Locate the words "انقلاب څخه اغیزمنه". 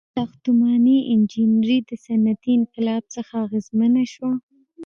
2.59-4.03